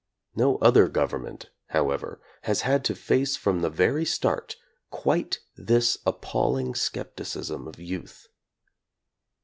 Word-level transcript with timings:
No 0.35 0.57
other 0.63 0.87
government, 0.87 1.51
however, 1.67 2.19
has 2.41 2.61
had 2.61 2.83
to 2.85 2.95
face 2.95 3.35
from 3.37 3.59
the 3.59 3.69
very 3.69 4.03
start 4.03 4.55
quite 4.89 5.41
this 5.55 5.99
appalling 6.07 6.73
skepticism 6.73 7.67
of 7.67 7.77
youth. 7.79 8.27